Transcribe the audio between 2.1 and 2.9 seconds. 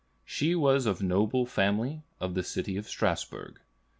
of the city of